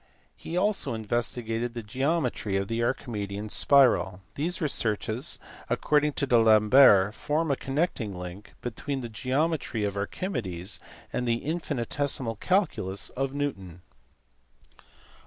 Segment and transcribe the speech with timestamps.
[0.35, 5.37] He also investigated the geometry of the Archimedean spiral, These researches
[5.69, 10.79] ac cording to D Alembert form a connecting link between the geo metry of Archimedes
[11.13, 13.83] and the infinitesimal calculus of Newton.